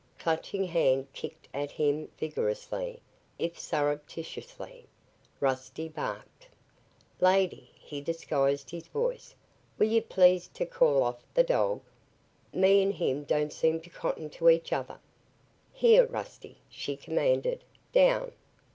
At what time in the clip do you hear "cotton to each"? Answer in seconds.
13.91-14.73